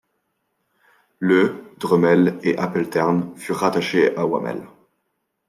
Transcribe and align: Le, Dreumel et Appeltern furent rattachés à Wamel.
Le, 1.19 1.63
Dreumel 1.77 2.39
et 2.41 2.57
Appeltern 2.57 3.37
furent 3.37 3.59
rattachés 3.59 4.15
à 4.17 4.25
Wamel. 4.25 4.63